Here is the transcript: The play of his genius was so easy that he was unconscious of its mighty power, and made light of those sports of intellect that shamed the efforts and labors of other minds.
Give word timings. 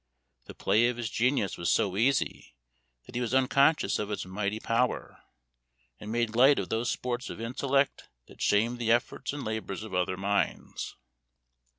The 0.45 0.55
play 0.55 0.87
of 0.87 0.97
his 0.97 1.11
genius 1.11 1.59
was 1.59 1.69
so 1.69 1.95
easy 1.95 2.55
that 3.05 3.13
he 3.13 3.21
was 3.21 3.35
unconscious 3.35 3.99
of 3.99 4.09
its 4.09 4.25
mighty 4.25 4.59
power, 4.59 5.21
and 5.99 6.11
made 6.11 6.35
light 6.35 6.57
of 6.57 6.69
those 6.69 6.89
sports 6.89 7.29
of 7.29 7.39
intellect 7.39 8.09
that 8.25 8.41
shamed 8.41 8.79
the 8.79 8.91
efforts 8.91 9.31
and 9.31 9.45
labors 9.45 9.83
of 9.83 9.93
other 9.93 10.17
minds. 10.17 10.95